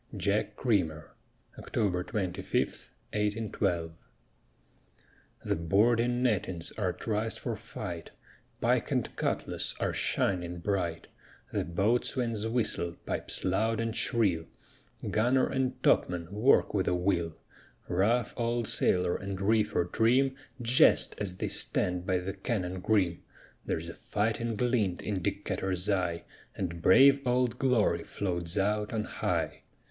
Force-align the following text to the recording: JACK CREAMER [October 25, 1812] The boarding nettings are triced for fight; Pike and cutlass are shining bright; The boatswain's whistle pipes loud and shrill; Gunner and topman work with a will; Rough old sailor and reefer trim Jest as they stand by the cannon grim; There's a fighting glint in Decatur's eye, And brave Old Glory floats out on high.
JACK 0.17 0.55
CREAMER 0.55 1.11
[October 1.59 2.03
25, 2.03 2.57
1812] 3.13 3.91
The 5.45 5.55
boarding 5.55 6.23
nettings 6.23 6.71
are 6.71 6.91
triced 6.91 7.39
for 7.41 7.55
fight; 7.55 8.09
Pike 8.59 8.89
and 8.89 9.15
cutlass 9.15 9.75
are 9.79 9.93
shining 9.93 10.57
bright; 10.57 11.05
The 11.53 11.63
boatswain's 11.63 12.47
whistle 12.47 12.95
pipes 13.05 13.45
loud 13.45 13.79
and 13.79 13.95
shrill; 13.95 14.45
Gunner 15.07 15.45
and 15.47 15.83
topman 15.83 16.31
work 16.33 16.73
with 16.73 16.87
a 16.87 16.95
will; 16.95 17.37
Rough 17.87 18.33
old 18.35 18.67
sailor 18.67 19.15
and 19.15 19.39
reefer 19.39 19.85
trim 19.85 20.35
Jest 20.59 21.13
as 21.19 21.37
they 21.37 21.47
stand 21.47 22.07
by 22.07 22.17
the 22.17 22.33
cannon 22.33 22.79
grim; 22.79 23.21
There's 23.67 23.87
a 23.87 23.93
fighting 23.93 24.55
glint 24.55 25.03
in 25.03 25.21
Decatur's 25.21 25.87
eye, 25.91 26.23
And 26.55 26.81
brave 26.81 27.21
Old 27.23 27.59
Glory 27.59 28.03
floats 28.03 28.57
out 28.57 28.91
on 28.91 29.03
high. 29.03 29.61